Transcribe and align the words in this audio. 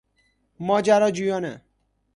ماجراجویانه 0.59 1.61